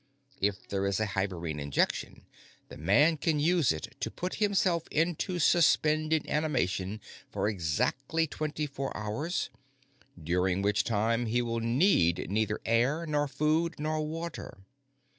If 0.41 0.67
there 0.67 0.87
is 0.87 0.99
a 0.99 1.05
hibernine 1.05 1.59
injection, 1.59 2.25
the 2.69 2.77
man 2.79 3.17
can 3.17 3.39
use 3.39 3.71
it 3.71 3.95
to 3.99 4.09
put 4.09 4.37
himself 4.41 4.87
into 4.89 5.37
suspended 5.37 6.25
animation 6.27 6.99
for 7.29 7.47
exactly 7.47 8.25
twenty 8.25 8.65
four 8.65 8.97
hours, 8.97 9.51
during 10.19 10.63
which 10.63 10.83
time 10.85 11.27
he 11.27 11.43
will 11.43 11.59
need 11.59 12.31
neither 12.31 12.59
air, 12.65 13.05
nor 13.05 13.27
food, 13.27 13.75
nor 13.77 14.01
water. 14.03 14.65